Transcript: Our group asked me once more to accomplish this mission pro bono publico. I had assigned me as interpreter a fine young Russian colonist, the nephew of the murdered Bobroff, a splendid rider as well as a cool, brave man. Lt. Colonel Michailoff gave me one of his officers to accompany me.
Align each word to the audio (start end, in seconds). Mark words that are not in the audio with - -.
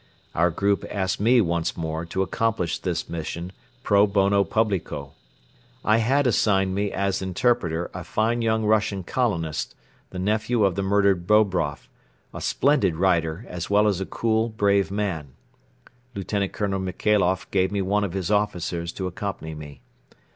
Our 0.33 0.49
group 0.49 0.83
asked 0.89 1.19
me 1.19 1.41
once 1.41 1.77
more 1.77 2.07
to 2.07 2.23
accomplish 2.23 2.79
this 2.79 3.07
mission 3.07 3.51
pro 3.83 4.07
bono 4.07 4.43
publico. 4.43 5.11
I 5.85 5.97
had 5.97 6.25
assigned 6.25 6.73
me 6.73 6.91
as 6.91 7.21
interpreter 7.21 7.91
a 7.93 8.03
fine 8.03 8.41
young 8.41 8.65
Russian 8.65 9.03
colonist, 9.03 9.75
the 10.09 10.17
nephew 10.17 10.65
of 10.65 10.73
the 10.73 10.81
murdered 10.81 11.27
Bobroff, 11.27 11.87
a 12.33 12.41
splendid 12.41 12.95
rider 12.95 13.45
as 13.47 13.69
well 13.69 13.87
as 13.87 14.01
a 14.01 14.07
cool, 14.07 14.49
brave 14.49 14.89
man. 14.89 15.35
Lt. 16.15 16.51
Colonel 16.51 16.79
Michailoff 16.79 17.51
gave 17.51 17.71
me 17.71 17.83
one 17.83 18.03
of 18.03 18.13
his 18.13 18.31
officers 18.31 18.91
to 18.93 19.05
accompany 19.05 19.53
me. 19.53 19.81